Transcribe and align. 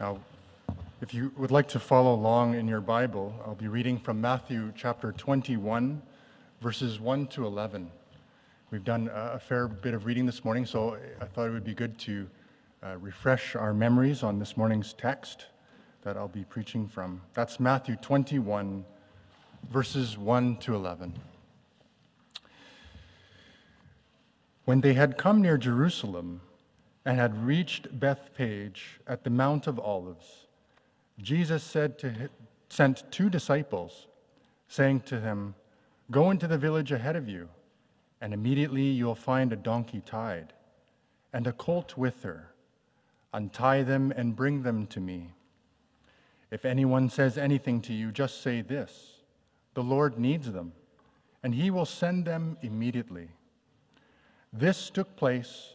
Now, 0.00 0.18
if 1.00 1.14
you 1.14 1.30
would 1.36 1.52
like 1.52 1.68
to 1.68 1.78
follow 1.78 2.14
along 2.14 2.54
in 2.54 2.66
your 2.66 2.80
Bible, 2.80 3.32
I'll 3.46 3.54
be 3.54 3.68
reading 3.68 3.96
from 3.96 4.20
Matthew 4.20 4.72
chapter 4.74 5.12
21, 5.12 6.02
verses 6.60 6.98
1 6.98 7.28
to 7.28 7.46
11. 7.46 7.88
We've 8.72 8.82
done 8.82 9.08
a 9.14 9.38
fair 9.38 9.68
bit 9.68 9.94
of 9.94 10.04
reading 10.04 10.26
this 10.26 10.44
morning, 10.44 10.66
so 10.66 10.98
I 11.20 11.26
thought 11.26 11.46
it 11.46 11.52
would 11.52 11.64
be 11.64 11.74
good 11.74 11.96
to 12.00 12.28
uh, 12.82 12.96
refresh 12.98 13.54
our 13.54 13.72
memories 13.72 14.24
on 14.24 14.40
this 14.40 14.56
morning's 14.56 14.94
text 14.94 15.46
that 16.02 16.16
I'll 16.16 16.26
be 16.26 16.42
preaching 16.42 16.88
from. 16.88 17.20
That's 17.32 17.60
Matthew 17.60 17.94
21, 17.94 18.84
verses 19.70 20.18
1 20.18 20.56
to 20.56 20.74
11. 20.74 21.14
When 24.64 24.80
they 24.80 24.94
had 24.94 25.16
come 25.16 25.40
near 25.40 25.56
Jerusalem 25.56 26.40
and 27.04 27.18
had 27.18 27.46
reached 27.46 27.98
Bethphage 28.00 29.00
at 29.06 29.24
the 29.24 29.30
Mount 29.30 29.66
of 29.66 29.78
Olives, 29.78 30.46
Jesus 31.18 31.62
said 31.62 31.98
to, 31.98 32.30
sent 32.68 33.10
two 33.10 33.28
disciples, 33.28 34.06
saying 34.68 35.00
to 35.00 35.20
them, 35.20 35.54
Go 36.10 36.30
into 36.30 36.46
the 36.46 36.58
village 36.58 36.92
ahead 36.92 37.16
of 37.16 37.28
you, 37.28 37.48
and 38.20 38.34
immediately 38.34 38.82
you'll 38.82 39.14
find 39.14 39.52
a 39.52 39.56
donkey 39.56 40.02
tied, 40.04 40.52
and 41.32 41.46
a 41.46 41.52
colt 41.52 41.96
with 41.96 42.22
her. 42.22 42.50
Untie 43.32 43.82
them 43.82 44.12
and 44.16 44.36
bring 44.36 44.62
them 44.62 44.86
to 44.86 45.00
me. 45.00 45.32
If 46.50 46.64
anyone 46.64 47.10
says 47.10 47.36
anything 47.36 47.80
to 47.82 47.92
you, 47.92 48.12
just 48.12 48.42
say 48.42 48.62
this 48.62 49.22
The 49.74 49.82
Lord 49.82 50.18
needs 50.18 50.52
them, 50.52 50.72
and 51.42 51.54
he 51.54 51.70
will 51.70 51.84
send 51.84 52.24
them 52.24 52.56
immediately. 52.62 53.28
This 54.52 54.88
took 54.88 55.16
place 55.16 55.74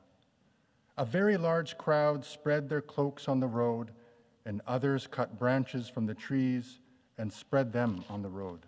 A 0.97 1.05
very 1.05 1.37
large 1.37 1.77
crowd 1.77 2.25
spread 2.25 2.69
their 2.69 2.81
cloaks 2.81 3.27
on 3.27 3.39
the 3.39 3.47
road, 3.47 3.91
and 4.45 4.61
others 4.67 5.07
cut 5.07 5.39
branches 5.39 5.87
from 5.87 6.05
the 6.05 6.13
trees 6.13 6.79
and 7.17 7.31
spread 7.31 7.71
them 7.71 8.03
on 8.09 8.21
the 8.21 8.29
road. 8.29 8.65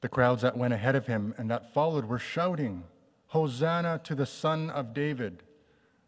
The 0.00 0.08
crowds 0.08 0.42
that 0.42 0.56
went 0.56 0.74
ahead 0.74 0.94
of 0.96 1.06
him 1.06 1.34
and 1.38 1.50
that 1.50 1.72
followed 1.72 2.04
were 2.04 2.18
shouting, 2.18 2.84
Hosanna 3.28 4.00
to 4.04 4.14
the 4.14 4.26
Son 4.26 4.70
of 4.70 4.94
David! 4.94 5.42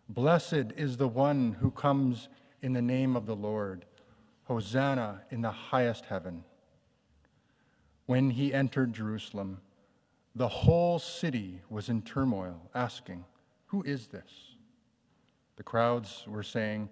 Blessed 0.09 0.73
is 0.77 0.97
the 0.97 1.09
one 1.09 1.53
who 1.61 1.71
comes 1.71 2.29
in 2.63 2.73
the 2.73 2.83
name 2.83 3.17
of 3.17 3.27
the 3.27 3.37
Lord! 3.37 3.85
Hosanna 4.45 5.23
in 5.31 5.41
the 5.41 5.51
highest 5.51 6.05
heaven! 6.05 6.45
When 8.07 8.31
he 8.31 8.55
entered 8.55 8.93
Jerusalem, 8.93 9.61
the 10.35 10.49
whole 10.49 10.99
city 10.99 11.63
was 11.69 11.89
in 11.89 12.03
turmoil, 12.03 12.71
asking, 12.75 13.25
who 13.67 13.83
is 13.83 14.07
this? 14.07 14.57
The 15.57 15.63
crowds 15.63 16.25
were 16.27 16.43
saying, 16.43 16.89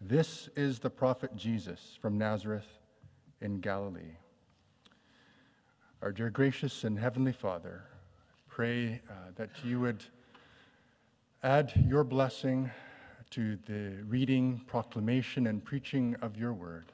This 0.00 0.48
is 0.56 0.78
the 0.78 0.90
prophet 0.90 1.36
Jesus 1.36 1.98
from 2.00 2.18
Nazareth 2.18 2.66
in 3.40 3.60
Galilee. 3.60 4.16
Our 6.02 6.12
dear 6.12 6.30
gracious 6.30 6.84
and 6.84 6.98
heavenly 6.98 7.32
Father, 7.32 7.84
pray 8.48 9.00
uh, 9.08 9.30
that 9.36 9.50
you 9.64 9.80
would 9.80 10.04
add 11.42 11.72
your 11.86 12.04
blessing 12.04 12.70
to 13.30 13.58
the 13.66 14.02
reading, 14.06 14.62
proclamation, 14.66 15.46
and 15.46 15.64
preaching 15.64 16.16
of 16.22 16.36
your 16.36 16.52
word. 16.52 16.92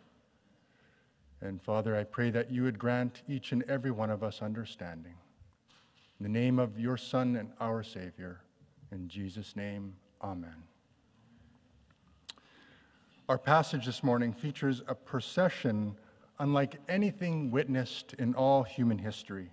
And 1.40 1.60
Father, 1.60 1.96
I 1.96 2.04
pray 2.04 2.30
that 2.30 2.50
you 2.50 2.62
would 2.62 2.78
grant 2.78 3.22
each 3.28 3.52
and 3.52 3.64
every 3.64 3.90
one 3.90 4.10
of 4.10 4.22
us 4.22 4.42
understanding. 4.42 5.14
In 6.18 6.24
the 6.24 6.28
name 6.28 6.58
of 6.58 6.78
your 6.78 6.96
Son 6.96 7.36
and 7.36 7.50
our 7.60 7.82
Savior, 7.82 8.40
in 8.92 9.08
Jesus' 9.08 9.56
name, 9.56 9.94
amen. 10.22 10.54
Our 13.28 13.38
passage 13.38 13.86
this 13.86 14.04
morning 14.04 14.32
features 14.32 14.82
a 14.86 14.94
procession 14.94 15.96
unlike 16.38 16.76
anything 16.88 17.50
witnessed 17.50 18.14
in 18.18 18.34
all 18.34 18.62
human 18.62 18.98
history. 18.98 19.50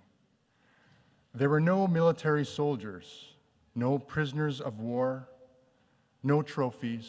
There 1.34 1.48
were 1.48 1.60
no 1.60 1.86
military 1.86 2.44
soldiers, 2.44 3.34
no 3.74 3.98
prisoners 3.98 4.60
of 4.60 4.80
war, 4.80 5.28
no 6.22 6.42
trophies, 6.42 7.06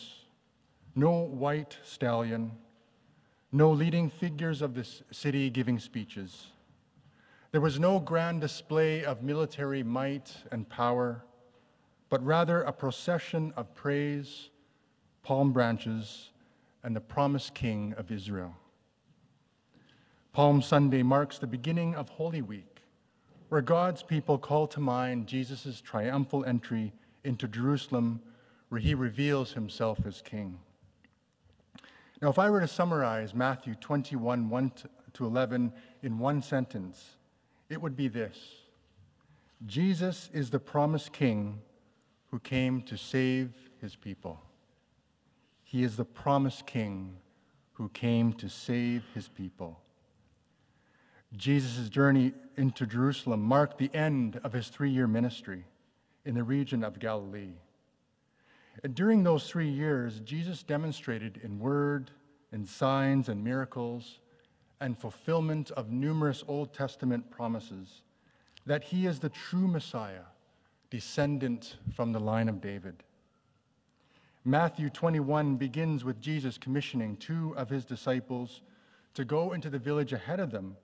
no 0.95 1.11
white 1.11 1.77
stallion, 1.83 2.51
no 3.51 3.71
leading 3.71 4.09
figures 4.09 4.61
of 4.61 4.73
the 4.73 4.87
city 5.11 5.49
giving 5.49 5.79
speeches. 5.79 6.47
There 7.51 7.59
was 7.59 7.79
no 7.79 7.99
grand 7.99 8.39
display 8.39 9.03
of 9.03 9.21
military 9.23 9.83
might 9.83 10.33
and 10.51 10.69
power 10.69 11.25
but 12.11 12.23
rather 12.25 12.61
a 12.63 12.73
procession 12.73 13.53
of 13.55 13.73
praise, 13.73 14.49
palm 15.23 15.53
branches, 15.53 16.31
and 16.83 16.93
the 16.93 16.99
promised 16.99 17.55
King 17.55 17.95
of 17.97 18.11
Israel. 18.11 18.53
Palm 20.33 20.61
Sunday 20.61 21.03
marks 21.03 21.39
the 21.39 21.47
beginning 21.47 21.95
of 21.95 22.09
Holy 22.09 22.41
Week, 22.41 22.81
where 23.47 23.61
God's 23.61 24.03
people 24.03 24.37
call 24.37 24.67
to 24.67 24.81
mind 24.81 25.25
Jesus' 25.25 25.79
triumphal 25.79 26.43
entry 26.43 26.91
into 27.23 27.47
Jerusalem, 27.47 28.21
where 28.67 28.81
he 28.81 28.93
reveals 28.93 29.53
himself 29.53 30.05
as 30.05 30.21
King. 30.21 30.59
Now, 32.21 32.29
if 32.29 32.37
I 32.37 32.49
were 32.49 32.59
to 32.59 32.67
summarize 32.67 33.33
Matthew 33.33 33.73
21, 33.75 34.49
1 34.49 34.71
to 35.13 35.25
11 35.25 35.71
in 36.03 36.19
one 36.19 36.41
sentence, 36.41 37.15
it 37.69 37.81
would 37.81 37.95
be 37.95 38.09
this 38.09 38.37
Jesus 39.65 40.29
is 40.33 40.49
the 40.49 40.59
promised 40.59 41.13
King 41.13 41.61
who 42.31 42.39
came 42.39 42.81
to 42.83 42.97
save 42.97 43.51
his 43.81 43.95
people. 43.95 44.39
He 45.63 45.83
is 45.83 45.97
the 45.97 46.05
promised 46.05 46.65
king 46.65 47.17
who 47.73 47.89
came 47.89 48.33
to 48.33 48.49
save 48.49 49.03
his 49.13 49.27
people. 49.27 49.79
Jesus' 51.35 51.89
journey 51.89 52.33
into 52.57 52.85
Jerusalem 52.85 53.41
marked 53.41 53.77
the 53.77 53.93
end 53.93 54.39
of 54.43 54.53
his 54.53 54.69
three 54.69 54.89
year 54.89 55.07
ministry 55.07 55.65
in 56.25 56.35
the 56.35 56.43
region 56.43 56.83
of 56.83 56.99
Galilee. 56.99 57.53
And 58.83 58.95
during 58.95 59.23
those 59.23 59.47
three 59.47 59.69
years, 59.69 60.19
Jesus 60.21 60.63
demonstrated 60.63 61.39
in 61.43 61.59
word, 61.59 62.11
in 62.51 62.65
signs 62.65 63.27
and 63.29 63.43
miracles, 63.43 64.19
and 64.79 64.97
fulfillment 64.97 65.71
of 65.71 65.91
numerous 65.91 66.43
Old 66.47 66.73
Testament 66.73 67.29
promises 67.29 68.01
that 68.65 68.83
he 68.85 69.05
is 69.05 69.19
the 69.19 69.29
true 69.29 69.67
Messiah 69.67 70.30
descendant 70.91 71.77
from 71.95 72.11
the 72.11 72.19
line 72.19 72.49
of 72.49 72.61
David. 72.61 73.03
Matthew 74.43 74.89
21 74.89 75.55
begins 75.55 76.03
with 76.03 76.21
Jesus 76.21 76.57
commissioning 76.57 77.15
two 77.15 77.55
of 77.55 77.69
his 77.69 77.85
disciples 77.85 78.61
to 79.13 79.25
go 79.25 79.53
into 79.53 79.69
the 79.69 79.79
village 79.79 80.13
ahead 80.13 80.39
of 80.39 80.51
them, 80.51 80.75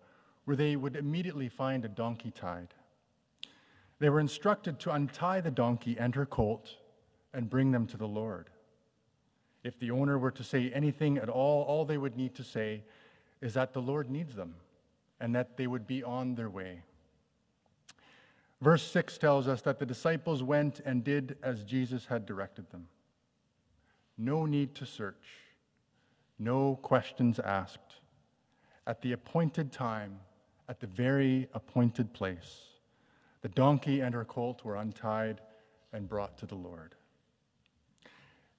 where 0.45 0.55
they 0.55 0.75
would 0.75 0.95
immediately 0.95 1.49
find 1.49 1.83
a 1.83 1.89
donkey 1.89 2.31
tied. 2.31 2.73
They 3.99 4.09
were 4.09 4.19
instructed 4.19 4.79
to 4.79 4.93
untie 4.93 5.41
the 5.41 5.51
donkey 5.51 5.97
and 5.99 6.15
her 6.15 6.25
colt 6.25 6.69
and 7.33 7.49
bring 7.49 7.71
them 7.71 7.85
to 7.87 7.97
the 7.97 8.07
Lord. 8.07 8.49
If 9.63 9.77
the 9.79 9.91
owner 9.91 10.17
were 10.17 10.31
to 10.31 10.43
say 10.43 10.71
anything 10.71 11.17
at 11.17 11.29
all, 11.29 11.63
all 11.63 11.83
they 11.83 11.97
would 11.97 12.15
need 12.15 12.35
to 12.35 12.43
say 12.43 12.83
is 13.41 13.55
that 13.55 13.73
the 13.73 13.81
Lord 13.81 14.09
needs 14.09 14.35
them 14.35 14.55
and 15.19 15.35
that 15.35 15.57
they 15.57 15.67
would 15.67 15.85
be 15.85 16.03
on 16.03 16.35
their 16.35 16.49
way. 16.49 16.83
Verse 18.61 18.83
6 18.91 19.17
tells 19.17 19.47
us 19.47 19.61
that 19.61 19.79
the 19.79 19.85
disciples 19.85 20.41
went 20.41 20.79
and 20.85 21.03
did 21.03 21.37
as 21.43 21.63
Jesus 21.63 22.05
had 22.05 22.25
directed 22.25 22.69
them. 22.71 22.87
No 24.17 24.45
need 24.45 24.73
to 24.75 24.85
search, 24.85 25.27
no 26.39 26.77
questions 26.81 27.39
asked. 27.39 27.99
At 28.87 29.01
the 29.01 29.11
appointed 29.11 29.71
time, 29.71 30.19
at 30.69 30.79
the 30.79 30.87
very 30.87 31.47
appointed 31.53 32.13
place, 32.13 32.63
the 33.41 33.49
donkey 33.49 33.99
and 33.99 34.15
her 34.15 34.25
colt 34.25 34.65
were 34.65 34.75
untied 34.75 35.41
and 35.93 36.09
brought 36.09 36.37
to 36.39 36.45
the 36.45 36.55
Lord. 36.55 36.95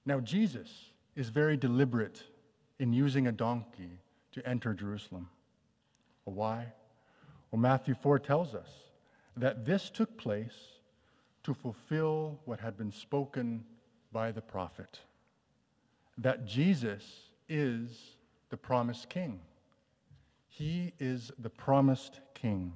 Now, 0.05 0.19
Jesus 0.19 0.91
is 1.15 1.29
very 1.29 1.57
deliberate 1.57 2.23
in 2.79 2.93
using 2.93 3.27
a 3.27 3.31
donkey 3.31 3.99
to 4.31 4.47
enter 4.47 4.73
Jerusalem. 4.73 5.29
why? 6.23 6.67
Well, 7.51 7.59
Matthew 7.59 7.95
4 7.95 8.19
tells 8.19 8.53
us 8.53 8.69
that 9.37 9.65
this 9.65 9.89
took 9.89 10.17
place 10.17 10.79
to 11.43 11.53
fulfill 11.53 12.39
what 12.45 12.59
had 12.59 12.77
been 12.77 12.91
spoken 12.91 13.63
by 14.11 14.31
the 14.31 14.41
prophet 14.41 14.99
that 16.19 16.45
Jesus 16.45 17.29
is 17.47 18.15
the 18.49 18.57
promised 18.57 19.09
king. 19.09 19.39
He 20.49 20.93
is 20.99 21.31
the 21.39 21.49
promised 21.49 22.19
king. 22.33 22.73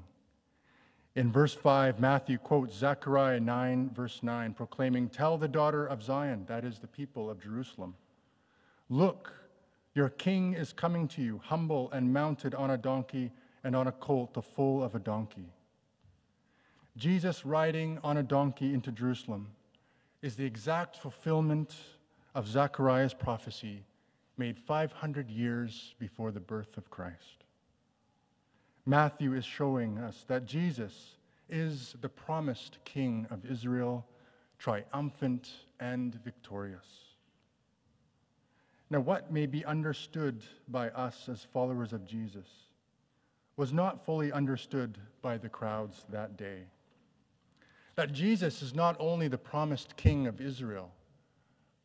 In 1.15 1.31
verse 1.31 1.53
5, 1.53 1.99
Matthew 1.99 2.37
quotes 2.37 2.75
Zechariah 2.75 3.39
9, 3.39 3.91
verse 3.93 4.23
9, 4.23 4.53
proclaiming, 4.53 5.09
Tell 5.09 5.37
the 5.37 5.47
daughter 5.47 5.85
of 5.85 6.01
Zion, 6.01 6.45
that 6.47 6.63
is 6.63 6.79
the 6.79 6.87
people 6.87 7.29
of 7.29 7.41
Jerusalem, 7.41 7.95
look, 8.89 9.31
your 9.93 10.09
king 10.09 10.53
is 10.53 10.73
coming 10.73 11.07
to 11.09 11.21
you, 11.21 11.39
humble 11.43 11.91
and 11.91 12.11
mounted 12.11 12.55
on 12.55 12.71
a 12.71 12.77
donkey 12.77 13.31
and 13.63 13.75
on 13.75 13.87
a 13.87 13.91
colt, 13.91 14.33
the 14.33 14.41
foal 14.41 14.81
of 14.81 14.95
a 14.95 14.99
donkey. 14.99 15.53
Jesus 16.97 17.45
riding 17.45 17.99
on 18.03 18.17
a 18.17 18.23
donkey 18.23 18.73
into 18.73 18.91
Jerusalem 18.91 19.47
is 20.21 20.35
the 20.35 20.45
exact 20.45 20.97
fulfillment 20.97 21.75
of 22.35 22.47
Zechariah's 22.47 23.13
prophecy 23.13 23.83
made 24.37 24.59
500 24.59 25.29
years 25.29 25.95
before 25.99 26.31
the 26.31 26.39
birth 26.39 26.77
of 26.77 26.89
Christ. 26.89 27.45
Matthew 28.85 29.33
is 29.33 29.45
showing 29.45 29.97
us 29.97 30.25
that 30.27 30.45
Jesus 30.45 31.17
is 31.49 31.95
the 32.01 32.09
promised 32.09 32.77
King 32.85 33.27
of 33.29 33.45
Israel, 33.45 34.05
triumphant 34.59 35.49
and 35.79 36.15
victorious. 36.23 36.87
Now, 38.89 38.99
what 38.99 39.31
may 39.31 39.45
be 39.45 39.65
understood 39.65 40.43
by 40.67 40.89
us 40.89 41.27
as 41.27 41.47
followers 41.53 41.93
of 41.93 42.05
Jesus 42.05 42.47
was 43.55 43.73
not 43.73 44.05
fully 44.05 44.31
understood 44.31 44.97
by 45.21 45.37
the 45.37 45.49
crowds 45.49 46.05
that 46.09 46.37
day. 46.37 46.63
That 47.95 48.11
Jesus 48.11 48.61
is 48.61 48.73
not 48.73 48.95
only 48.99 49.27
the 49.27 49.37
promised 49.37 49.95
King 49.97 50.27
of 50.27 50.41
Israel, 50.41 50.91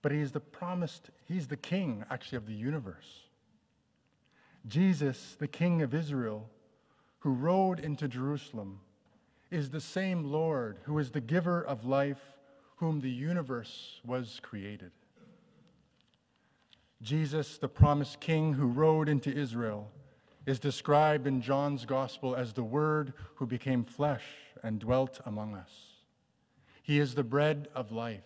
but 0.01 0.13
he 0.13 0.21
is 0.21 0.33
the 0.33 0.41
promised, 0.41 1.11
he's 1.27 1.49
the 1.49 1.57
King, 1.57 2.05
actually, 2.11 2.37
of 2.37 2.47
the 2.47 2.55
universe. 2.55 3.25
Jesus, 4.67 5.37
the 5.39 5.49
King 5.49 5.83
of 5.83 5.95
Israel, 5.95 6.49
who 7.21 7.31
rode 7.31 7.81
into 7.81 8.09
Jerusalem, 8.09 8.81
is 9.51 9.71
the 9.71 9.81
same 9.81 10.25
Lord 10.25 10.79
who 10.85 10.99
is 10.99 11.11
the 11.11 11.21
giver 11.21 11.63
of 11.63 11.85
life, 11.85 12.21
whom 12.77 13.01
the 13.01 13.11
universe 13.11 14.01
was 14.05 14.41
created. 14.43 14.93
Jesus, 17.03 17.59
the 17.59 17.69
promised 17.69 18.21
King 18.21 18.55
who 18.55 18.67
rode 18.67 19.09
into 19.09 19.31
Israel, 19.31 19.91
is 20.47 20.59
described 20.59 21.27
in 21.27 21.43
John's 21.43 21.85
Gospel 21.85 22.35
as 22.35 22.53
the 22.53 22.63
Word 22.63 23.13
who 23.37 23.47
became 23.47 23.85
flesh 23.85 24.25
and 24.63 24.79
dwelt 24.79 25.21
among 25.27 25.55
us. 25.55 25.71
He 26.89 27.01
is 27.01 27.15
the 27.15 27.23
bread 27.23 27.69
of 27.75 27.93
life, 27.93 28.25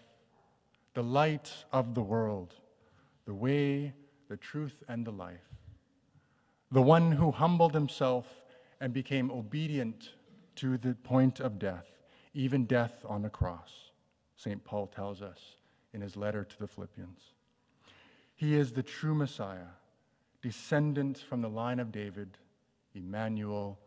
the 0.95 1.03
light 1.03 1.53
of 1.73 1.97
the 1.97 2.01
world, 2.01 2.55
the 3.27 3.35
way, 3.35 3.93
the 4.29 4.37
truth, 4.37 4.85
and 4.87 5.05
the 5.05 5.11
life. 5.11 5.51
The 6.71 6.81
one 6.81 7.11
who 7.11 7.33
humbled 7.33 7.75
himself 7.75 8.25
and 8.81 8.93
became 8.93 9.33
obedient 9.33 10.11
to 10.55 10.79
the 10.79 10.95
point 10.95 11.41
of 11.41 11.59
death, 11.59 11.89
even 12.35 12.65
death 12.67 13.05
on 13.05 13.23
the 13.23 13.29
cross, 13.29 13.91
St. 14.37 14.63
Paul 14.63 14.87
tells 14.87 15.23
us 15.23 15.57
in 15.93 16.01
his 16.01 16.17
letter 16.17 16.45
to 16.45 16.59
the 16.61 16.69
Philippians. 16.69 17.21
He 18.37 18.55
is 18.55 18.71
the 18.71 18.85
true 18.85 19.17
Messiah, 19.17 19.73
descendant 20.41 21.19
from 21.19 21.43
the 21.43 21.51
line 21.51 21.81
of 21.81 21.91
David, 21.91 22.39
Emmanuel, 22.95 23.81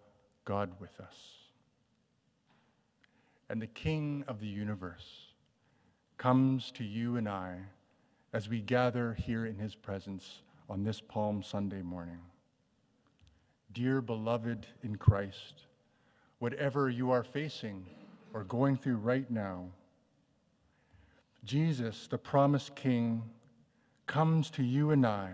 God 0.44 0.72
with 0.82 1.00
us. 1.00 1.45
And 3.50 3.62
the 3.62 3.68
King 3.68 4.24
of 4.28 4.40
the 4.40 4.48
universe 4.48 5.28
comes 6.18 6.72
to 6.72 6.84
you 6.84 7.18
and 7.18 7.30
I 7.30 7.58
as 8.34 8.50
we 8.50 8.60
gather 8.60 9.14
here 9.14 9.46
in 9.46 9.58
his 9.58 9.76
presence 9.76 10.42
on 10.70 10.84
this 10.84 11.00
Palm 11.00 11.44
Sunday 11.44 11.82
morning. 11.82 12.20
Dear 13.72 14.02
beloved 14.02 14.66
in 14.84 14.96
Christ, 14.96 15.66
whatever 16.40 16.90
you 16.90 17.12
are 17.12 17.24
facing 17.24 17.86
or 18.34 18.44
going 18.44 18.78
through 18.78 18.98
right 18.98 19.30
now, 19.30 19.66
Jesus, 21.44 22.08
the 22.08 22.18
promised 22.18 22.76
King, 22.76 23.22
comes 24.08 24.50
to 24.52 24.64
you 24.64 24.92
and 24.92 25.06
I 25.06 25.32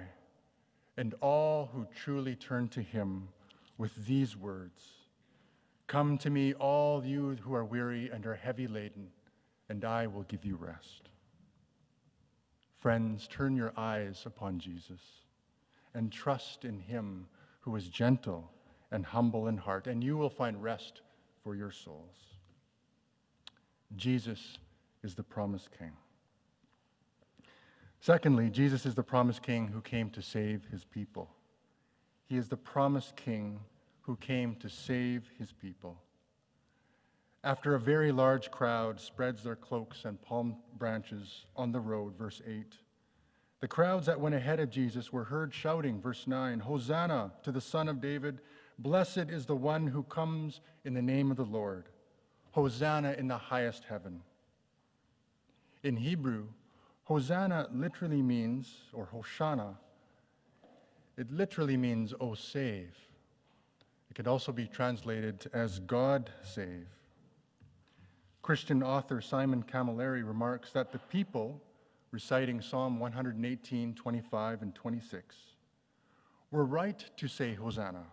and 0.97 1.15
all 1.21 1.69
who 1.73 1.87
truly 1.95 2.35
turn 2.35 2.67
to 2.69 2.81
him 2.81 3.29
with 3.77 4.05
these 4.05 4.35
words 4.35 5.00
Come 5.91 6.17
to 6.19 6.29
me, 6.29 6.53
all 6.53 7.05
you 7.05 7.35
who 7.41 7.53
are 7.53 7.65
weary 7.65 8.09
and 8.13 8.25
are 8.25 8.33
heavy 8.33 8.65
laden, 8.65 9.09
and 9.67 9.83
I 9.83 10.07
will 10.07 10.23
give 10.23 10.45
you 10.45 10.55
rest. 10.55 11.09
Friends, 12.79 13.27
turn 13.27 13.57
your 13.57 13.73
eyes 13.75 14.23
upon 14.25 14.57
Jesus 14.57 15.01
and 15.93 16.09
trust 16.09 16.63
in 16.63 16.79
him 16.79 17.27
who 17.59 17.75
is 17.75 17.89
gentle 17.89 18.49
and 18.91 19.05
humble 19.05 19.49
in 19.49 19.57
heart, 19.57 19.85
and 19.85 20.01
you 20.01 20.15
will 20.15 20.29
find 20.29 20.63
rest 20.63 21.01
for 21.43 21.55
your 21.55 21.71
souls. 21.71 22.15
Jesus 23.97 24.59
is 25.03 25.13
the 25.13 25.23
promised 25.23 25.77
king. 25.77 25.91
Secondly, 27.99 28.49
Jesus 28.49 28.85
is 28.85 28.95
the 28.95 29.03
promised 29.03 29.43
king 29.43 29.67
who 29.67 29.81
came 29.81 30.09
to 30.11 30.21
save 30.21 30.63
his 30.71 30.85
people. 30.85 31.29
He 32.29 32.37
is 32.37 32.47
the 32.47 32.55
promised 32.55 33.17
king 33.17 33.59
who 34.01 34.15
came 34.17 34.55
to 34.55 34.69
save 34.69 35.29
his 35.37 35.51
people. 35.51 36.01
After 37.43 37.73
a 37.73 37.79
very 37.79 38.11
large 38.11 38.51
crowd 38.51 38.99
spreads 38.99 39.43
their 39.43 39.55
cloaks 39.55 40.05
and 40.05 40.21
palm 40.21 40.57
branches 40.77 41.45
on 41.55 41.71
the 41.71 41.79
road, 41.79 42.15
verse 42.17 42.41
8, 42.45 42.65
the 43.61 43.67
crowds 43.67 44.07
that 44.07 44.19
went 44.19 44.35
ahead 44.35 44.59
of 44.59 44.71
Jesus 44.71 45.13
were 45.13 45.23
heard 45.23 45.53
shouting, 45.53 46.01
verse 46.01 46.25
9, 46.25 46.59
Hosanna 46.59 47.31
to 47.43 47.51
the 47.51 47.61
Son 47.61 47.87
of 47.87 48.01
David. 48.01 48.41
Blessed 48.79 49.29
is 49.29 49.45
the 49.45 49.55
one 49.55 49.85
who 49.85 50.01
comes 50.03 50.61
in 50.83 50.95
the 50.95 51.01
name 51.01 51.29
of 51.29 51.37
the 51.37 51.43
Lord. 51.43 51.89
Hosanna 52.51 53.15
in 53.17 53.27
the 53.27 53.37
highest 53.37 53.83
heaven. 53.83 54.21
In 55.83 55.95
Hebrew, 55.95 56.47
Hosanna 57.03 57.67
literally 57.71 58.21
means, 58.21 58.73
or 58.93 59.07
Hoshana, 59.13 59.75
it 61.17 61.31
literally 61.31 61.77
means, 61.77 62.13
oh, 62.19 62.33
save. 62.33 62.95
It 64.11 64.15
could 64.15 64.27
also 64.27 64.51
be 64.51 64.67
translated 64.67 65.49
as 65.53 65.79
God 65.79 66.29
save. 66.43 66.85
Christian 68.41 68.83
author 68.83 69.21
Simon 69.21 69.63
Camilleri 69.63 70.27
remarks 70.27 70.73
that 70.73 70.91
the 70.91 70.99
people 70.99 71.61
reciting 72.11 72.59
Psalm 72.59 72.99
118, 72.99 73.95
25, 73.95 74.61
and 74.63 74.75
26 74.75 75.37
were 76.51 76.65
right 76.65 77.05
to 77.15 77.29
say 77.29 77.53
Hosanna. 77.53 78.03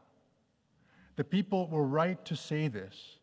The 1.17 1.25
people 1.25 1.67
were 1.67 1.89
right 1.89 2.25
to 2.27 2.37
say 2.37 2.69
this, 2.69 3.19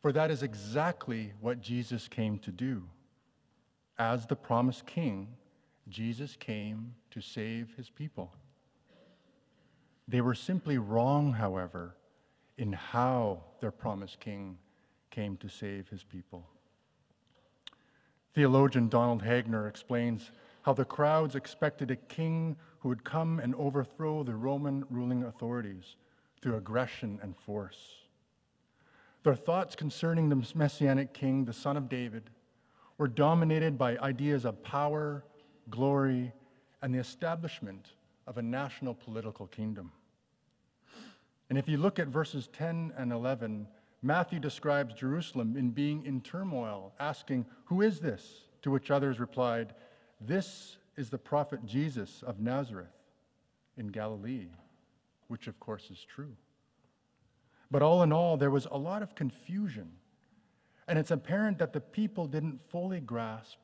for 0.00 0.12
that 0.12 0.30
is 0.30 0.44
exactly 0.44 1.32
what 1.40 1.60
Jesus 1.60 2.06
came 2.06 2.38
to 2.38 2.52
do. 2.52 2.84
As 3.98 4.24
the 4.24 4.36
promised 4.36 4.86
king, 4.86 5.26
Jesus 5.88 6.36
came 6.36 6.94
to 7.10 7.20
save 7.20 7.74
his 7.76 7.90
people. 7.90 8.32
They 10.06 10.20
were 10.20 10.36
simply 10.36 10.78
wrong, 10.78 11.32
however, 11.32 11.96
in 12.60 12.74
how 12.74 13.42
their 13.60 13.70
promised 13.70 14.20
king 14.20 14.58
came 15.10 15.34
to 15.38 15.48
save 15.48 15.88
his 15.88 16.04
people. 16.04 16.46
Theologian 18.34 18.90
Donald 18.90 19.22
Hagner 19.22 19.66
explains 19.66 20.30
how 20.62 20.74
the 20.74 20.84
crowds 20.84 21.34
expected 21.34 21.90
a 21.90 21.96
king 21.96 22.54
who 22.80 22.90
would 22.90 23.02
come 23.02 23.40
and 23.40 23.54
overthrow 23.54 24.22
the 24.22 24.34
Roman 24.34 24.84
ruling 24.90 25.22
authorities 25.24 25.96
through 26.42 26.56
aggression 26.56 27.18
and 27.22 27.34
force. 27.34 27.78
Their 29.22 29.34
thoughts 29.34 29.74
concerning 29.74 30.28
the 30.28 30.46
messianic 30.54 31.14
king, 31.14 31.46
the 31.46 31.54
son 31.54 31.78
of 31.78 31.88
David, 31.88 32.28
were 32.98 33.08
dominated 33.08 33.78
by 33.78 33.96
ideas 33.96 34.44
of 34.44 34.62
power, 34.62 35.24
glory, 35.70 36.34
and 36.82 36.94
the 36.94 36.98
establishment 36.98 37.92
of 38.26 38.36
a 38.36 38.42
national 38.42 38.94
political 38.94 39.46
kingdom. 39.46 39.92
And 41.50 41.58
if 41.58 41.68
you 41.68 41.76
look 41.76 41.98
at 41.98 42.08
verses 42.08 42.48
10 42.54 42.94
and 42.96 43.12
11, 43.12 43.66
Matthew 44.02 44.38
describes 44.38 44.94
Jerusalem 44.94 45.56
in 45.56 45.70
being 45.70 46.06
in 46.06 46.22
turmoil, 46.22 46.94
asking, 46.98 47.44
Who 47.64 47.82
is 47.82 48.00
this? 48.00 48.46
To 48.62 48.70
which 48.70 48.90
others 48.90 49.20
replied, 49.20 49.74
This 50.20 50.78
is 50.96 51.10
the 51.10 51.18
prophet 51.18 51.66
Jesus 51.66 52.22
of 52.26 52.40
Nazareth 52.40 52.88
in 53.76 53.88
Galilee, 53.88 54.48
which 55.28 55.48
of 55.48 55.60
course 55.60 55.90
is 55.90 56.02
true. 56.08 56.34
But 57.70 57.82
all 57.82 58.02
in 58.02 58.12
all, 58.12 58.38
there 58.38 58.50
was 58.50 58.66
a 58.70 58.78
lot 58.78 59.02
of 59.02 59.14
confusion 59.14 59.90
and 60.90 60.98
it's 60.98 61.12
apparent 61.12 61.58
that 61.58 61.72
the 61.72 61.80
people 61.80 62.26
didn't 62.26 62.58
fully 62.68 62.98
grasp 62.98 63.58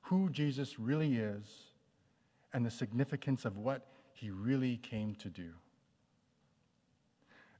who 0.00 0.30
Jesus 0.30 0.78
really 0.78 1.16
is 1.16 1.44
and 2.54 2.64
the 2.64 2.70
significance 2.70 3.44
of 3.44 3.58
what 3.58 3.86
he 4.14 4.30
really 4.30 4.78
came 4.78 5.14
to 5.16 5.28
do. 5.28 5.50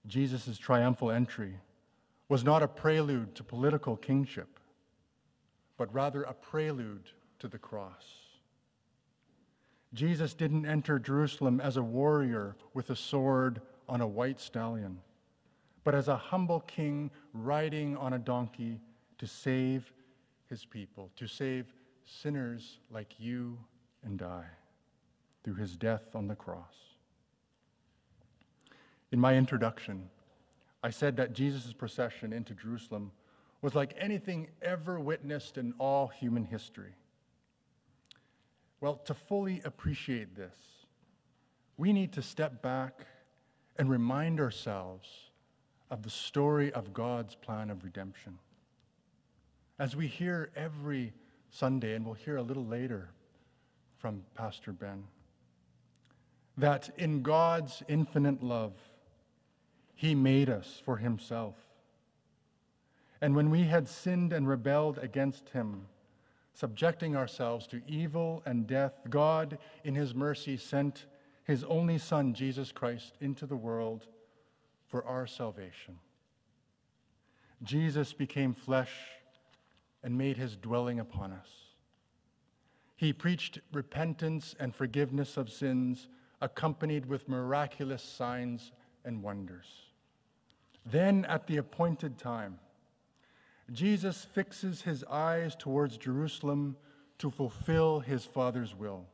Jesus' 0.07 0.59
triumphal 0.59 1.11
entry 1.11 1.55
was 2.29 2.45
not 2.45 2.63
a 2.63 2.69
prelude 2.69 3.35
to 3.35 3.45
political 3.45 3.97
kingship, 3.97 4.59
but 5.77 5.93
rather 5.95 6.23
a 6.23 6.35
prelude 6.35 7.11
to 7.39 7.49
the 7.49 7.59
cross. 7.59 8.05
Jesus 9.93 10.35
didn't 10.35 10.67
enter 10.67 10.99
Jerusalem 10.99 11.61
as 11.61 11.77
a 11.77 11.83
warrior 11.83 12.57
with 12.75 12.91
a 12.91 12.97
sword 12.97 13.61
on 13.89 14.01
a 14.01 14.07
white 14.07 14.41
stallion, 14.41 14.99
but 15.85 15.95
as 15.95 16.09
a 16.09 16.17
humble 16.17 16.61
king 16.61 17.11
riding 17.33 17.97
on 17.97 18.15
a 18.15 18.19
donkey 18.19 18.81
to 19.19 19.27
save 19.27 19.93
his 20.49 20.65
people, 20.65 21.11
to 21.17 21.27
save 21.27 21.73
sinners 22.05 22.81
like 22.91 23.19
you 23.19 23.59
and 24.03 24.21
I 24.23 24.45
through 25.43 25.55
his 25.55 25.77
death 25.77 26.15
on 26.15 26.27
the 26.27 26.35
cross. 26.35 26.94
In 29.15 29.21
my 29.21 29.37
introduction, 29.37 30.11
I 30.83 30.91
said 30.91 31.19
that 31.19 31.35
Jesus' 31.35 31.73
procession 31.73 32.33
into 32.33 32.53
Jerusalem 32.53 33.13
was 33.63 33.73
like 33.73 33.95
anything 33.97 34.49
ever 34.61 34.99
witnessed 34.99 35.57
in 35.57 35.73
all 35.79 36.09
human 36.09 36.45
history. 36.45 36.97
Well, 38.81 38.97
to 39.05 39.15
fully 39.15 39.63
appreciate 39.65 40.35
this, 40.35 40.59
we 41.77 41.93
need 41.93 42.13
to 42.15 42.23
step 42.23 42.61
back 42.61 43.07
and 43.77 43.89
remind 43.89 44.41
ourselves 44.41 45.09
of 45.93 46.03
the 46.03 46.11
story 46.11 46.73
of 46.73 46.93
God's 46.93 47.37
plan 47.37 47.71
of 47.71 47.85
redemption. 47.85 48.41
As 49.79 49.95
we 49.95 50.09
hear 50.09 50.51
every 50.57 51.13
Sunday, 51.51 51.95
and 51.95 52.05
we'll 52.05 52.15
hear 52.15 52.39
a 52.39 52.43
little 52.43 52.67
later 52.67 53.11
from 53.97 54.25
Pastor 54.35 54.73
Ben, 54.73 55.05
that 56.57 56.91
in 56.99 57.23
God's 57.23 57.81
infinite 57.87 58.43
love, 58.43 58.73
He 59.95 60.15
made 60.15 60.51
us 60.51 60.83
for 60.85 60.99
Himself. 60.99 61.57
And 63.21 63.35
when 63.35 63.51
we 63.51 63.63
had 63.63 63.89
sinned 63.89 64.33
and 64.33 64.47
rebelled 64.47 64.99
against 64.99 65.51
Him, 65.51 65.87
subjecting 66.53 67.17
ourselves 67.17 67.67
to 67.69 67.83
evil 67.87 68.43
and 68.45 68.67
death, 68.67 68.95
God, 69.09 69.59
in 69.83 69.95
His 69.95 70.15
mercy, 70.15 70.57
sent 70.57 71.07
His 71.45 71.65
only 71.65 71.99
Son, 71.99 72.35
Jesus 72.35 72.73
Christ, 72.73 73.15
into 73.21 73.47
the 73.47 73.57
world 73.57 74.07
for 74.87 75.05
our 75.07 75.27
salvation. 75.27 75.99
Jesus 77.63 78.13
became 78.13 78.53
flesh 78.53 78.93
and 80.03 80.19
made 80.19 80.37
His 80.37 80.57
dwelling 80.57 81.01
upon 81.01 81.33
us. 81.33 81.49
He 82.97 83.13
preached 83.13 83.61
repentance 83.73 84.55
and 84.61 84.75
forgiveness 84.75 85.37
of 85.37 85.51
sins, 85.51 86.09
accompanied 86.41 87.07
with 87.07 87.29
miraculous 87.29 88.03
signs 88.03 88.73
and 89.05 89.23
wonders. 89.23 89.84
Then, 90.87 91.25
at 91.25 91.47
the 91.47 91.57
appointed 91.57 92.19
time, 92.19 92.59
Jesus 93.73 94.27
fixes 94.35 94.83
his 94.83 95.03
eyes 95.05 95.57
towards 95.57 95.97
Jerusalem 95.97 96.77
to 97.19 97.31
fulfill 97.31 98.01
his 98.01 98.25
Father's 98.25 98.75
will. 98.75 99.07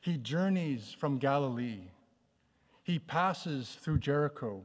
He 0.00 0.16
journeys 0.16 0.94
from 0.98 1.18
Galilee. 1.18 1.90
He 2.82 2.98
passes 2.98 3.76
through 3.80 3.98
Jericho. 3.98 4.62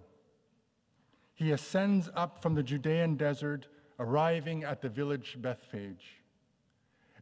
He 1.34 1.52
ascends 1.52 2.10
up 2.16 2.42
from 2.42 2.56
the 2.56 2.64
Judean 2.64 3.16
desert, 3.16 3.68
arriving 4.00 4.64
at 4.64 4.82
the 4.82 4.90
village 4.90 5.38
Bethphage. 5.40 6.22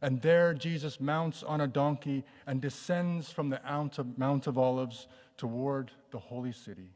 And 0.02 0.20
there 0.20 0.52
Jesus 0.54 1.00
mounts 1.00 1.42
on 1.42 1.62
a 1.62 1.66
donkey 1.66 2.24
and 2.46 2.60
descends 2.60 3.30
from 3.30 3.48
the 3.48 3.60
Mount 4.16 4.46
of 4.46 4.58
Olives 4.58 5.08
toward 5.36 5.90
the 6.10 6.18
holy 6.18 6.52
city. 6.52 6.90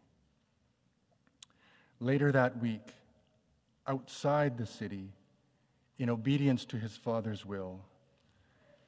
Later 2.00 2.31
that 2.33 2.61
week, 2.61 2.95
outside 3.87 4.57
the 4.57 4.67
city, 4.67 5.12
in 5.99 6.11
obedience 6.11 6.64
to 6.67 6.76
his 6.76 6.97
Father's 6.97 7.45
will, 7.45 7.81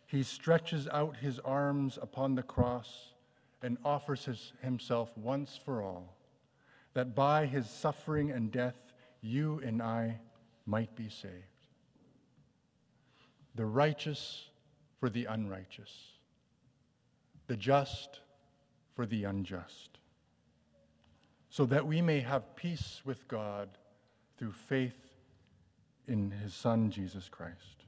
he 0.07 0.23
stretches 0.23 0.89
out 0.89 1.17
his 1.17 1.39
arms 1.41 1.99
upon 2.01 2.35
the 2.35 2.43
cross 2.43 3.13
and 3.63 3.79
offers 3.85 4.25
his, 4.25 4.53
himself 4.61 5.17
once 5.17 5.59
for 5.65 5.83
all, 5.83 6.17
that 6.95 7.15
by 7.15 7.47
his 7.47 7.69
suffering 7.69 8.31
and 8.31 8.51
death, 8.51 8.93
you 9.21 9.61
and 9.65 9.81
I 9.81 10.19
might 10.67 10.95
be 10.97 11.09
saved. 11.09 11.35
The 13.55 13.67
righteous 13.67 14.49
for 14.99 15.09
the 15.09 15.27
unrighteous, 15.27 15.93
the 17.47 17.57
just 17.57 18.21
for 18.95 19.07
the 19.07 19.25
unjust, 19.25 20.00
so 21.51 21.67
that 21.67 21.87
we 21.87 22.01
may 22.01 22.21
have 22.21 22.57
peace 22.57 23.03
with 23.05 23.27
God 23.27 23.69
through 24.39 24.53
faith 24.53 24.97
in 26.07 26.31
his 26.31 26.55
Son, 26.55 26.91
Jesus 26.91 27.29
Christ. 27.29 27.85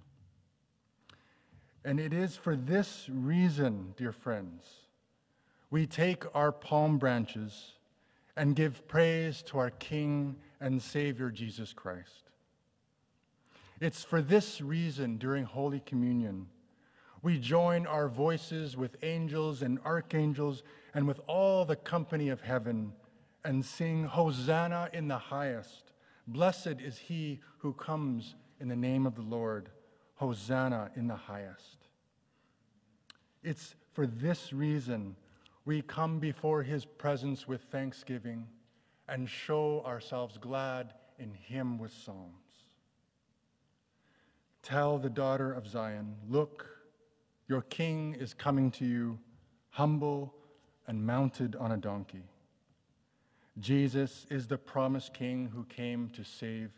And 1.84 1.98
it 1.98 2.12
is 2.12 2.36
for 2.36 2.56
this 2.56 3.08
reason, 3.10 3.94
dear 3.96 4.12
friends, 4.12 4.64
we 5.70 5.86
take 5.86 6.24
our 6.34 6.52
palm 6.52 6.98
branches 6.98 7.72
and 8.36 8.56
give 8.56 8.86
praise 8.88 9.42
to 9.42 9.58
our 9.58 9.70
King 9.70 10.36
and 10.60 10.82
Savior, 10.82 11.30
Jesus 11.30 11.72
Christ. 11.72 12.30
It's 13.80 14.04
for 14.04 14.22
this 14.22 14.60
reason, 14.60 15.18
during 15.18 15.44
Holy 15.44 15.80
Communion, 15.80 16.46
we 17.22 17.38
join 17.38 17.86
our 17.86 18.08
voices 18.08 18.76
with 18.76 18.96
angels 19.02 19.62
and 19.62 19.78
archangels 19.84 20.62
and 20.94 21.06
with 21.06 21.20
all 21.26 21.64
the 21.64 21.76
company 21.76 22.28
of 22.28 22.40
heaven 22.40 22.92
and 23.44 23.64
sing, 23.64 24.04
Hosanna 24.04 24.88
in 24.92 25.08
the 25.08 25.18
highest. 25.18 25.92
Blessed 26.26 26.80
is 26.80 26.98
he 26.98 27.40
who 27.58 27.72
comes 27.72 28.34
in 28.60 28.68
the 28.68 28.76
name 28.76 29.06
of 29.06 29.14
the 29.14 29.22
Lord. 29.22 29.70
Hosanna 30.14 30.90
in 30.94 31.08
the 31.08 31.16
highest. 31.16 31.88
It's 33.42 33.74
for 33.92 34.06
this 34.06 34.52
reason 34.52 35.16
we 35.64 35.82
come 35.82 36.18
before 36.18 36.62
his 36.62 36.84
presence 36.84 37.48
with 37.48 37.62
thanksgiving 37.70 38.46
and 39.08 39.28
show 39.28 39.82
ourselves 39.84 40.38
glad 40.38 40.94
in 41.18 41.32
him 41.32 41.78
with 41.78 41.92
psalms. 41.92 42.32
Tell 44.62 44.98
the 44.98 45.10
daughter 45.10 45.52
of 45.52 45.66
Zion, 45.66 46.14
look, 46.28 46.66
your 47.48 47.62
king 47.62 48.14
is 48.14 48.32
coming 48.32 48.70
to 48.72 48.84
you, 48.84 49.18
humble 49.70 50.34
and 50.86 51.04
mounted 51.04 51.56
on 51.56 51.72
a 51.72 51.76
donkey. 51.76 52.24
Jesus 53.58 54.26
is 54.30 54.46
the 54.46 54.56
promised 54.56 55.12
king 55.12 55.50
who 55.52 55.64
came 55.64 56.08
to 56.10 56.24
save 56.24 56.70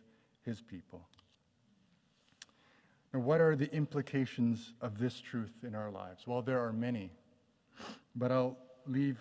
his 0.42 0.60
people. 0.60 1.06
Now, 3.12 3.20
what 3.20 3.40
are 3.40 3.54
the 3.54 3.72
implications 3.72 4.74
of 4.80 4.98
this 4.98 5.20
truth 5.20 5.52
in 5.62 5.74
our 5.74 5.90
lives? 5.90 6.26
Well, 6.26 6.42
there 6.42 6.60
are 6.64 6.72
many, 6.72 7.12
but 8.16 8.32
I'll 8.32 8.58
leave 8.86 9.18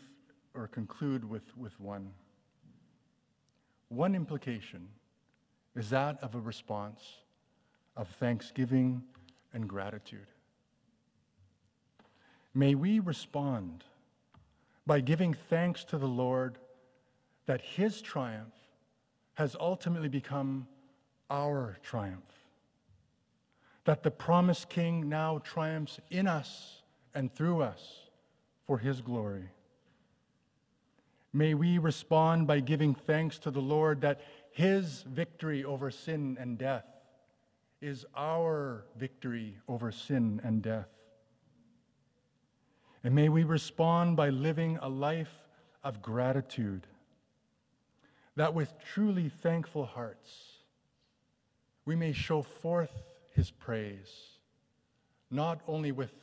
or 0.56 0.68
conclude 0.68 1.24
with, 1.30 1.56
with 1.56 1.80
one. 1.80 2.12
One 3.90 4.16
implication 4.16 4.88
is 5.76 5.92
that 5.92 6.22
of 6.24 6.34
a 6.34 6.40
response 6.40 7.04
of 7.96 8.08
thanksgiving 8.08 9.04
and 9.54 9.70
gratitude. 9.70 10.28
May 12.56 12.74
we 12.76 13.00
respond 13.00 13.84
by 14.86 15.00
giving 15.00 15.36
thanks 15.50 15.84
to 15.86 15.98
the 15.98 16.08
Lord 16.08 16.58
that 17.46 17.62
his 17.62 18.02
triumph 18.02 18.54
has 19.36 19.56
ultimately 19.60 20.10
become 20.10 20.68
our 21.30 21.78
triumph. 21.84 22.32
That 23.86 24.04
the 24.04 24.12
promised 24.12 24.70
king 24.70 25.10
now 25.10 25.40
triumphs 25.40 26.00
in 26.10 26.28
us 26.28 26.82
and 27.14 27.34
through 27.34 27.62
us 27.62 28.10
for 28.66 28.78
his 28.78 29.02
glory. 29.02 29.50
May 31.34 31.54
we 31.56 31.80
respond 31.80 32.48
by 32.48 32.60
giving 32.60 32.94
thanks 32.94 33.40
to 33.40 33.52
the 33.52 33.62
Lord 33.62 34.02
that 34.02 34.22
his 34.52 35.02
victory 35.02 35.66
over 35.66 35.90
sin 35.90 36.38
and 36.40 36.58
death 36.58 36.86
is 37.82 38.06
our 38.16 38.86
victory 38.96 39.58
over 39.68 39.92
sin 39.92 40.40
and 40.44 40.62
death. 40.62 40.88
And 43.04 43.14
may 43.14 43.28
we 43.28 43.44
respond 43.44 44.16
by 44.16 44.30
living 44.30 44.78
a 44.82 44.88
life 44.88 45.34
of 45.84 46.02
gratitude 46.02 46.88
that 48.36 48.54
with 48.54 48.74
truly 48.94 49.30
thankful 49.30 49.86
hearts 49.86 50.54
we 51.86 51.96
may 51.96 52.14
show 52.14 52.42
forth 52.42 53.04
his 53.36 53.52
praise, 53.52 54.38
not 55.30 55.62
only 55.68 55.92
with 55.92 56.14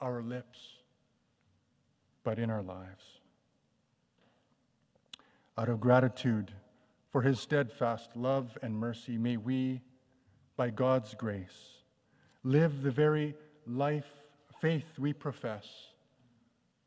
our 0.00 0.22
lips, 0.22 0.58
but 2.22 2.38
in 2.38 2.50
our 2.50 2.62
lives. 2.62 3.04
Out 5.56 5.68
of 5.68 5.80
gratitude 5.80 6.52
for 7.10 7.22
his 7.22 7.40
steadfast 7.40 8.14
love 8.14 8.56
and 8.62 8.76
mercy, 8.76 9.18
may 9.18 9.36
we, 9.36 9.82
by 10.56 10.70
God's 10.70 11.14
grace, 11.14 11.82
live 12.44 12.82
the 12.82 12.90
very 12.90 13.34
life, 13.66 14.08
faith 14.60 14.98
we 14.98 15.12
profess 15.12 15.66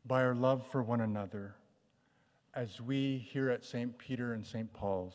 by 0.06 0.22
our 0.22 0.34
love 0.34 0.66
for 0.70 0.82
one 0.82 1.00
another 1.00 1.54
as 2.54 2.80
we 2.80 3.26
here 3.32 3.50
at 3.50 3.64
St. 3.64 3.96
Peter 3.96 4.34
and 4.34 4.44
St. 4.44 4.70
Paul's 4.72 5.14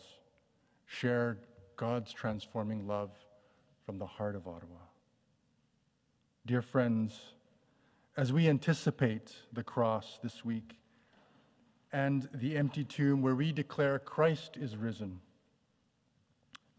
share 0.85 1.37
God's 1.75 2.11
transforming 2.11 2.87
love 2.87 3.11
from 3.85 3.99
the 3.99 4.05
heart 4.05 4.35
of 4.35 4.47
Ottawa. 4.47 4.79
Dear 6.45 6.61
friends, 6.61 7.19
as 8.15 8.33
we 8.33 8.49
anticipate 8.49 9.35
the 9.53 9.63
cross 9.63 10.17
this 10.23 10.43
week 10.43 10.77
and 11.93 12.27
the 12.33 12.57
empty 12.57 12.83
tomb 12.83 13.21
where 13.21 13.35
we 13.35 13.51
declare 13.51 13.99
Christ 13.99 14.57
is 14.57 14.75
risen, 14.75 15.19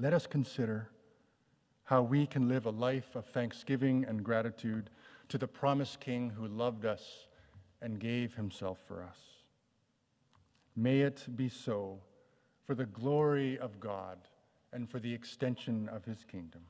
let 0.01 0.13
us 0.13 0.27
consider 0.27 0.91
how 1.85 2.03
we 2.03 2.27
can 2.27 2.49
live 2.49 2.67
a 2.67 2.71
life 2.71 3.15
of 3.15 3.27
thanksgiving 3.27 4.05
and 4.09 4.25
gratitude 4.25 4.91
to 5.29 5.39
the 5.39 5.47
promised 5.47 6.01
King 6.01 6.31
who 6.31 6.49
loved 6.49 6.85
us 6.85 7.29
and 7.81 8.01
gave 8.01 8.35
himself 8.35 8.79
for 8.89 9.03
us. 9.05 9.38
May 10.79 11.01
it 11.01 11.27
be 11.35 11.49
so 11.49 11.99
for 12.65 12.77
the 12.77 12.87
glory 12.87 13.59
of 13.59 13.81
God 13.81 14.17
and 14.73 14.89
for 14.89 15.01
the 15.01 15.13
extension 15.13 15.89
of 15.89 16.05
his 16.05 16.23
kingdom. 16.23 16.61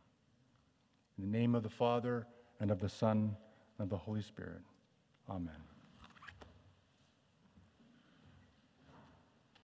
In 1.18 1.30
the 1.30 1.38
name 1.38 1.54
of 1.54 1.62
the 1.62 1.68
Father, 1.68 2.26
and 2.58 2.70
of 2.70 2.80
the 2.80 2.88
Son, 2.88 3.36
and 3.78 3.84
of 3.84 3.90
the 3.90 3.98
Holy 3.98 4.22
Spirit. 4.22 4.62
Amen. 5.28 5.60